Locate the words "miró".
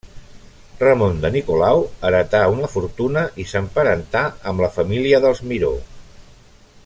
5.53-5.75